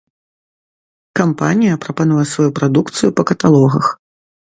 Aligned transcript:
Кампанія 1.19 1.81
прапануе 1.85 2.25
сваю 2.33 2.49
прадукцыю 2.59 3.09
па 3.19 3.23
каталогах. 3.33 3.97